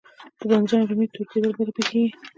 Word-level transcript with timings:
د 0.37 0.39
بانجان 0.49 0.81
رومي 0.89 1.07
تور 1.13 1.25
کیدل 1.31 1.51
ولې 1.55 1.73
پیښیږي؟ 1.77 2.11